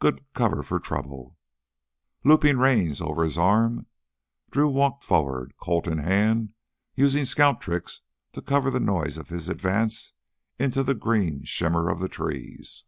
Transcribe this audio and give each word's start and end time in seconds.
Good 0.00 0.26
cover 0.34 0.62
for 0.62 0.78
trouble. 0.78 1.38
Looping 2.24 2.58
reins 2.58 3.00
over 3.00 3.24
his 3.24 3.38
arm, 3.38 3.86
Drew 4.50 4.68
walked 4.68 5.02
forward, 5.02 5.54
Colt 5.56 5.86
in 5.86 5.96
hand, 5.96 6.52
using 6.94 7.24
scout 7.24 7.62
tricks 7.62 8.02
to 8.34 8.42
cover 8.42 8.70
the 8.70 8.80
noise 8.80 9.16
of 9.16 9.30
his 9.30 9.48
advance 9.48 10.12
into 10.58 10.82
the 10.82 10.92
green 10.94 11.44
shimmer 11.44 11.88
of 11.88 12.00
the 12.00 12.08
trees. 12.10 12.84